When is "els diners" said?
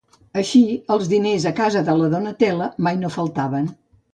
0.95-1.45